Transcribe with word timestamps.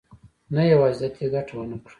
نه 0.55 0.63
یوازې 0.73 0.97
ده 1.03 1.07
ته 1.15 1.23
ګټه 1.33 1.53
ونه 1.57 1.77
کړه. 1.83 1.89